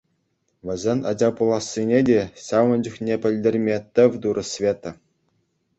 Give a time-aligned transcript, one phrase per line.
[0.69, 2.17] Вӗсен ача пулассине те
[2.47, 4.91] ҫавӑн чухне пӗлтерме тӗв турӗ Света.